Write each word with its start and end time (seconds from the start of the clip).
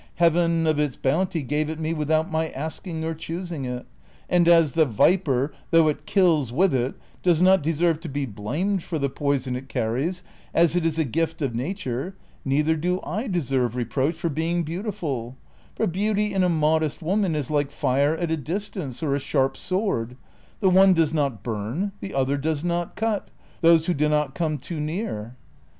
Heaven 0.15 0.65
of 0.65 0.79
its 0.79 0.95
bounty 0.95 1.43
gave 1.43 1.69
it 1.69 1.79
me 1.79 1.93
without 1.93 2.31
my 2.31 2.49
asking 2.49 3.03
or 3.03 3.13
choosing 3.13 3.65
it; 3.65 3.85
and 4.27 4.47
as 4.47 4.73
the 4.73 4.87
viper, 4.87 5.53
thoiigh 5.71 5.91
it 5.91 6.07
kills 6.07 6.51
with 6.51 6.73
it, 6.73 6.95
does 7.21 7.39
not 7.39 7.61
deserve 7.61 7.99
to 7.99 8.09
be 8.09 8.25
blamed 8.25 8.81
for 8.81 8.97
the 8.97 9.11
poison 9.11 9.55
it 9.55 9.69
carries, 9.69 10.23
as 10.55 10.75
it 10.75 10.87
is 10.87 10.97
a 10.97 11.03
gift 11.05 11.43
of 11.43 11.53
nature, 11.53 12.15
neither 12.43 12.75
do 12.75 12.99
I 13.03 13.27
deserve 13.27 13.75
reproach 13.75 14.15
for 14.15 14.29
being 14.29 14.63
beautiful; 14.63 15.37
for 15.75 15.85
beauty 15.85 16.33
in 16.33 16.41
a 16.41 16.49
modest 16.49 17.03
woman 17.03 17.35
is 17.35 17.51
like 17.51 17.69
fire 17.69 18.15
at 18.17 18.31
a 18.31 18.37
distance 18.37 19.03
or 19.03 19.13
a 19.13 19.19
sharp 19.19 19.55
sword; 19.55 20.17
the 20.61 20.69
one 20.69 20.93
does 20.95 21.13
not 21.13 21.43
burn, 21.43 21.91
the 21.99 22.15
other 22.15 22.37
does 22.37 22.63
not 22.63 22.95
cut, 22.95 23.27
those 23.61 23.85
who 23.85 23.93
do 23.93 24.09
not 24.09 24.33
come 24.33 24.57
too 24.57 24.79
near. 24.79 25.35